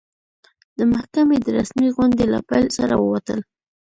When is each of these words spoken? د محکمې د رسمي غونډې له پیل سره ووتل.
د 0.77 0.79
محکمې 0.91 1.37
د 1.41 1.47
رسمي 1.57 1.89
غونډې 1.95 2.25
له 2.33 2.39
پیل 2.49 2.67
سره 2.77 2.93
ووتل. 2.97 3.39